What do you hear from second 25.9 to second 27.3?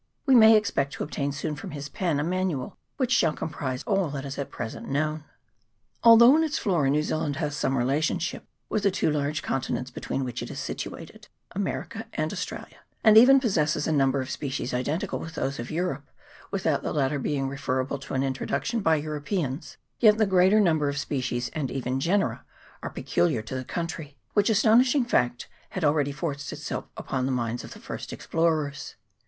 forced itself upon